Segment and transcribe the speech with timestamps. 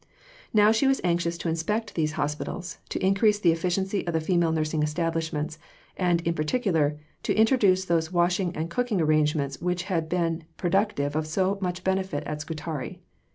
[0.71, 4.51] She was now anxious to inspect these hospitals; to increase the efficiency of the female
[4.51, 5.59] nursing establishments;
[5.95, 11.27] and, in particular, to introduce those washing and cooking arrangements which had been productive of
[11.27, 13.03] so much benefit at Scutari.